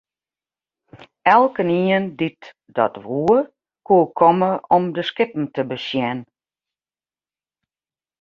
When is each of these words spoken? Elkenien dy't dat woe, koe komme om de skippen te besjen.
Elkenien 1.35 2.05
dy't 2.19 2.43
dat 2.77 2.93
woe, 3.05 3.37
koe 3.87 4.05
komme 4.19 4.51
om 4.77 4.83
de 4.95 5.03
skippen 5.09 5.45
te 5.55 5.61
besjen. 5.71 6.19